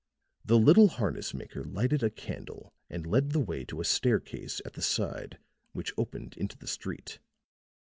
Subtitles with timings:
[0.43, 4.73] The little harness maker lighted a candle and led the way to a staircase at
[4.73, 5.37] the side
[5.73, 7.19] which opened into the street.